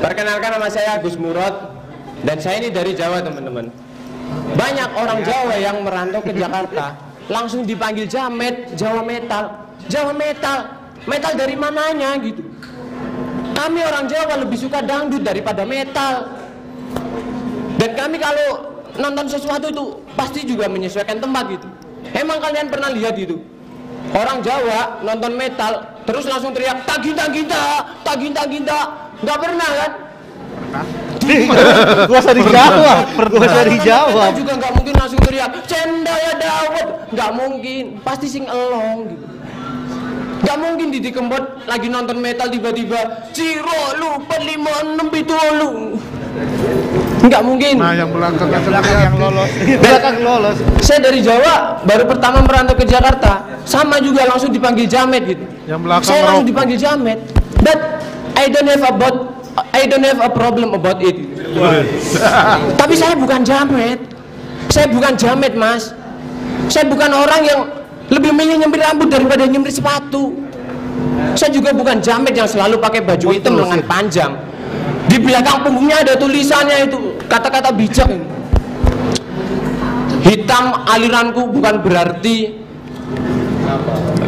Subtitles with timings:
[0.00, 1.52] Perkenalkan nama saya Gus Murad
[2.24, 3.68] dan saya ini dari Jawa teman-teman.
[4.56, 6.96] Banyak orang Jawa yang merantau ke Jakarta
[7.28, 10.58] langsung dipanggil Jamet, Jawa Metal, Jawa Metal,
[11.04, 12.46] metal dari mananya gitu.
[13.52, 16.30] Kami orang Jawa lebih suka dangdut daripada metal.
[17.76, 19.84] Dan kami kalau nonton sesuatu itu
[20.14, 21.68] pasti juga menyesuaikan tempat gitu.
[22.16, 23.38] Emang kalian pernah lihat itu?
[24.12, 27.62] Orang Jawa nonton metal terus langsung teriak taginta ginta,
[28.02, 28.78] taginta ginta.
[29.22, 29.92] Nggak pernah kan?
[32.10, 32.98] Gua usah dijawab,
[33.30, 34.32] gua usah dijawab.
[34.34, 37.84] Kita juga nggak mungkin langsung teriak cendaya dawet, nggak mungkin.
[38.02, 39.26] Pasti sing elong gitu.
[40.42, 45.70] Gak mungkin Didi Kempot lagi nonton metal tiba-tiba Ciro lu 456 itu lu.
[47.22, 47.74] Nggak mungkin.
[47.78, 50.58] Nah, yang belakang yang Belakang yang lolos, belakang lolos.
[50.82, 53.62] Saya dari Jawa baru pertama merantau ke Jakarta.
[53.62, 55.46] Sama juga langsung dipanggil Jamet gitu.
[55.70, 57.18] Yang belakang Saya langsung dipanggil Jamet.
[57.62, 58.01] But
[58.36, 59.16] I don't have about
[59.72, 61.16] I don't have a problem about it.
[62.80, 64.00] Tapi saya bukan Jamet.
[64.72, 65.92] Saya bukan Jamet mas.
[66.72, 67.60] Saya bukan orang yang
[68.08, 70.32] lebih milih nyempir rambut daripada nyempir sepatu.
[71.36, 74.32] Saya juga bukan Jamet yang selalu pakai baju hitam lengan panjang.
[75.08, 78.12] Di belakang punggungnya ada tulisannya itu Kata-kata bijak.
[80.22, 82.61] Hitam aliranku bukan berarti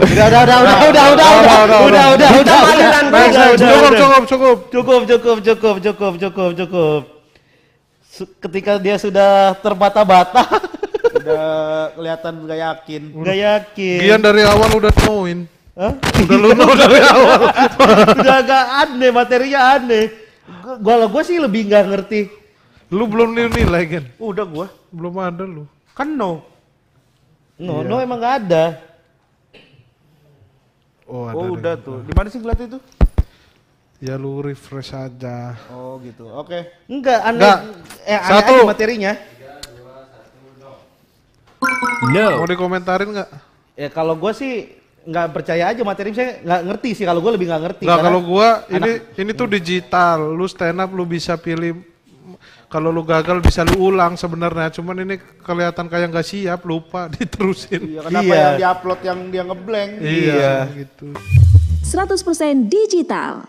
[0.00, 4.00] Udah, udah, udah, udah, udah, udah, udah, udah, udah, udah, udah, udah, udah, Cukup, udah.
[4.00, 4.56] cukup, cukup.
[4.72, 7.02] Cukup, cukup, cukup, cukup, cukup, cukup.
[8.40, 10.44] Ketika dia sudah terbata-bata,
[11.20, 11.44] Udah
[11.92, 13.02] kelihatan nggak yakin.
[13.12, 14.00] nggak yakin.
[14.00, 15.44] Gian dari awal udah knowin.
[15.76, 15.92] Hah?
[15.96, 17.40] Udah lu dari awal.
[18.20, 20.04] Udah agak aneh, materinya aneh.
[20.80, 22.20] Gua, gua sih lebih nggak ngerti.
[22.88, 24.04] Lu belum nilai kan?
[24.16, 25.64] Udah gua, Belum ada lu.
[25.92, 26.40] kan no.
[27.60, 28.64] No, no emang nggak ada.
[31.10, 31.34] Oh, ada.
[31.34, 32.06] Oh udah tuh.
[32.06, 32.78] Di mana sih ngeliat itu?
[33.98, 35.58] Ya lu refresh aja.
[35.74, 36.24] Oh gitu.
[36.30, 36.70] Oke.
[36.86, 37.42] Enggak, aneh.
[37.42, 37.58] Nggak.
[38.06, 38.52] Eh, aneh Satu.
[38.54, 39.12] aja materinya.
[42.38, 43.30] Mau dikomentarin nggak?
[43.76, 47.50] Ya kalau gua sih nggak percaya aja materi saya nggak ngerti sih kalau gua lebih
[47.50, 47.84] nggak ngerti.
[47.84, 50.18] Nggak, karena kalau gua ini anak- ini tuh digital.
[50.32, 51.82] Lu stand up lu bisa pilih
[52.70, 54.70] kalau lu gagal bisa lu ulang sebenarnya.
[54.70, 57.98] Cuman ini kelihatan kayak nggak siap, lupa diterusin.
[57.98, 58.38] Iya kenapa Iya.
[58.38, 59.90] yang diupload yang dia ngeblank?
[59.98, 61.06] Iya, gitu.
[61.82, 63.42] 100% digital.